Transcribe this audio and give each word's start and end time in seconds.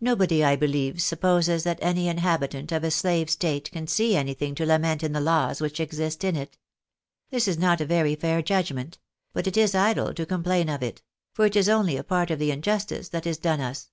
Nobody, 0.00 0.44
I 0.44 0.54
believe, 0.54 1.02
supposes 1.02 1.64
that 1.64 1.80
any 1.82 2.06
inhabitant 2.08 2.70
of 2.70 2.84
a 2.84 2.90
slave 2.92 3.28
State 3.28 3.68
can 3.72 3.88
see 3.88 4.14
anything 4.14 4.54
to 4.54 4.64
lament 4.64 5.02
in 5.02 5.10
the 5.10 5.20
laws 5.20 5.60
which 5.60 5.80
exist 5.80 6.22
in 6.22 6.36
it. 6.36 6.56
This 7.30 7.48
is 7.48 7.58
not 7.58 7.80
a 7.80 7.84
very 7.84 8.14
fair 8.14 8.42
judgment— 8.42 8.98
but 9.34 9.48
it 9.48 9.56
is 9.56 9.74
idle 9.74 10.14
to 10.14 10.24
complain 10.24 10.68
of 10.68 10.84
it; 10.84 11.02
for 11.32 11.46
it 11.46 11.56
is 11.56 11.68
only 11.68 11.96
a 11.96 12.04
part 12.04 12.30
of 12.30 12.38
the 12.38 12.52
injustice 12.52 13.08
that 13.08 13.26
is 13.26 13.38
done 13.38 13.60
us. 13.60 13.90